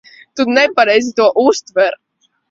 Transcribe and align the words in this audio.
Tu 0.37 0.45
nepareizi 0.53 1.11
to 1.19 1.27
uztver. 1.43 1.93